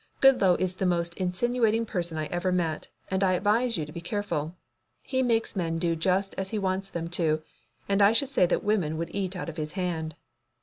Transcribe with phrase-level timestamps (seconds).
[0.19, 4.01] "Goodloe is the most insinuating person I ever met, and I advise you to be
[4.01, 4.55] careful.
[5.03, 7.43] He makes men do just as he wants them to,
[7.87, 10.15] and I should say that women would eat out of his hand."